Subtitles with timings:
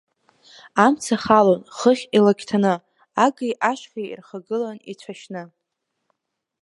[0.85, 2.73] Амца халон хыхь илакьҭаны,
[3.25, 5.43] Агеи ашьхеи ирхагылан ицәашьны…